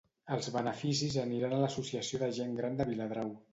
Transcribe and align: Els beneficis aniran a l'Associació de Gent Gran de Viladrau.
Els 0.37 0.47
beneficis 0.55 1.17
aniran 1.25 1.53
a 1.55 1.61
l'Associació 1.65 2.23
de 2.25 2.33
Gent 2.41 2.59
Gran 2.63 2.83
de 2.83 2.91
Viladrau. 2.93 3.35